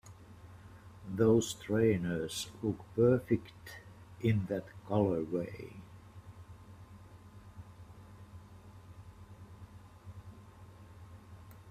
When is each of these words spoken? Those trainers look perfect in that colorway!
Those 1.07 1.53
trainers 1.53 2.49
look 2.63 2.79
perfect 2.95 3.81
in 4.19 4.47
that 4.47 4.65
colorway! 4.89 5.75